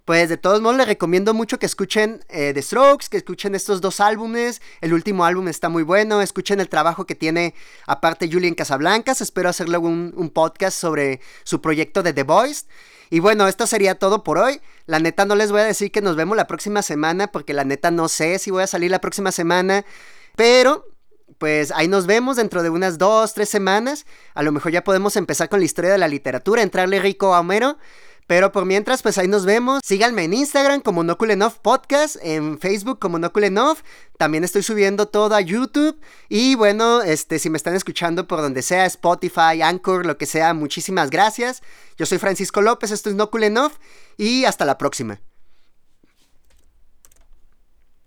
pues 0.06 0.28
de 0.28 0.38
todos 0.38 0.62
modos 0.62 0.78
les 0.78 0.88
recomiendo 0.88 1.34
mucho 1.34 1.60
que 1.60 1.66
escuchen 1.66 2.26
eh, 2.28 2.52
The 2.54 2.62
Strokes, 2.62 3.08
que 3.10 3.18
escuchen 3.18 3.56
estos 3.56 3.80
dos 3.80 4.02
álbumes. 4.02 4.62
El 4.82 4.94
último 4.94 5.24
álbum 5.24 5.48
está 5.48 5.70
muy 5.70 5.84
bueno. 5.84 6.22
Escuchen 6.22 6.60
el 6.60 6.68
trabajo 6.68 7.06
que 7.06 7.16
tiene 7.16 7.56
aparte 7.88 8.30
Julian 8.32 8.54
Casablancas. 8.54 9.22
Espero 9.22 9.48
hacer 9.48 9.70
luego 9.70 9.88
un, 9.88 10.14
un 10.18 10.30
podcast 10.30 10.78
sobre 10.78 11.22
su 11.44 11.62
proyecto 11.62 12.04
de 12.04 12.12
The 12.12 12.24
Voice. 12.24 12.66
Y 13.10 13.20
bueno, 13.20 13.48
esto 13.48 13.66
sería 13.66 13.96
todo 13.96 14.24
por 14.24 14.40
hoy. 14.40 14.60
La 14.88 15.00
neta 15.00 15.24
no 15.24 15.36
les 15.36 15.52
voy 15.52 15.62
a 15.62 15.66
decir 15.66 15.92
que 15.92 16.02
nos 16.02 16.18
vemos 16.18 16.36
la 16.36 16.48
próxima 16.48 16.82
semana 16.82 17.28
porque 17.28 17.54
la 17.54 17.64
neta 17.64 17.90
no 17.90 18.10
sé 18.10 18.40
si 18.40 18.52
voy 18.52 18.64
a 18.64 18.68
salir 18.68 18.92
la 18.92 19.00
próxima 19.00 19.32
semana. 19.32 19.86
Pero 20.36 20.86
pues 21.38 21.72
ahí 21.72 21.88
nos 21.88 22.08
vemos 22.08 22.38
dentro 22.38 22.64
de 22.64 22.70
unas 22.70 22.98
dos, 22.98 23.34
tres 23.34 23.50
semanas. 23.50 24.06
A 24.34 24.44
lo 24.44 24.52
mejor 24.52 24.72
ya 24.72 24.84
podemos 24.84 25.16
empezar 25.16 25.48
con 25.48 25.60
la 25.60 25.66
historia 25.66 25.92
de 25.92 25.98
la 25.98 26.08
literatura, 26.08 26.62
entrarle 26.62 27.00
rico 27.00 27.34
a 27.34 27.40
Homero. 27.40 27.78
Pero 28.28 28.52
por 28.52 28.66
mientras, 28.66 29.02
pues 29.02 29.18
ahí 29.18 29.28
nos 29.28 29.46
vemos. 29.46 29.82
Síganme 29.84 30.24
en 30.24 30.34
Instagram 30.34 30.82
como 30.82 31.04
Nokulenov 31.04 31.60
Podcast, 31.62 32.18
en 32.22 32.60
Facebook 32.60 33.00
como 33.00 33.20
Nokulenov. 33.20 33.78
También 34.18 34.44
estoy 34.44 34.64
subiendo 34.64 35.08
todo 35.08 35.36
a 35.36 35.42
YouTube. 35.42 36.00
Y 36.30 36.56
bueno, 36.56 37.02
este, 37.02 37.40
si 37.40 37.50
me 37.50 37.58
están 37.58 37.76
escuchando 37.76 38.28
por 38.28 38.42
donde 38.42 38.62
sea, 38.62 38.86
Spotify, 38.86 39.62
Anchor, 39.62 40.06
lo 40.06 40.18
que 40.18 40.26
sea, 40.26 40.54
muchísimas 40.54 41.10
gracias. 41.10 41.62
Yo 41.98 42.06
soy 42.06 42.18
Francisco 42.18 42.62
López, 42.62 42.92
esto 42.92 43.10
es 43.10 43.16
Nokulenov 43.16 43.72
y 44.18 44.46
hasta 44.46 44.66
la 44.66 44.78
próxima. 44.78 45.20